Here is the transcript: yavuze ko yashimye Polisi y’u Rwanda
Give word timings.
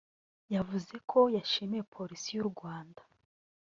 yavuze 0.55 0.93
ko 1.09 1.19
yashimye 1.35 1.81
Polisi 1.93 2.29
y’u 2.37 2.47
Rwanda 2.51 3.01